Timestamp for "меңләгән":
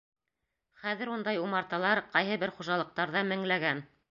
3.35-3.89